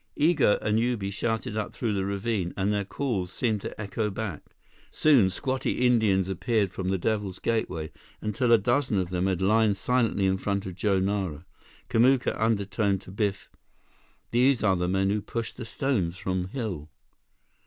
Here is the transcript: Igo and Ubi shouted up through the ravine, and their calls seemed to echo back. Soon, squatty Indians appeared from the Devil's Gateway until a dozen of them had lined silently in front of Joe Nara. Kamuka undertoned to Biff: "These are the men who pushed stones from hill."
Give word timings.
Igo 0.19 0.57
and 0.63 0.79
Ubi 0.79 1.11
shouted 1.11 1.55
up 1.55 1.75
through 1.75 1.93
the 1.93 2.05
ravine, 2.07 2.55
and 2.57 2.73
their 2.73 2.83
calls 2.83 3.31
seemed 3.31 3.61
to 3.61 3.79
echo 3.79 4.09
back. 4.09 4.43
Soon, 4.89 5.29
squatty 5.29 5.85
Indians 5.85 6.27
appeared 6.27 6.71
from 6.71 6.89
the 6.89 6.97
Devil's 6.97 7.37
Gateway 7.37 7.91
until 8.19 8.51
a 8.51 8.57
dozen 8.57 8.97
of 8.97 9.11
them 9.11 9.27
had 9.27 9.43
lined 9.43 9.77
silently 9.77 10.25
in 10.25 10.39
front 10.39 10.65
of 10.65 10.73
Joe 10.73 10.97
Nara. 10.99 11.45
Kamuka 11.87 12.35
undertoned 12.41 13.01
to 13.01 13.11
Biff: 13.11 13.51
"These 14.31 14.63
are 14.63 14.75
the 14.75 14.87
men 14.87 15.11
who 15.11 15.21
pushed 15.21 15.63
stones 15.63 16.17
from 16.17 16.47
hill." 16.47 16.89